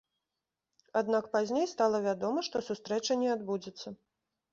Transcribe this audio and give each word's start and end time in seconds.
Аднак 1.01 1.27
пазней 1.35 1.67
стала 1.73 1.97
вядома, 2.05 2.39
што 2.47 2.63
сустрэча 2.71 3.19
не 3.25 3.29
адбудзецца. 3.35 3.87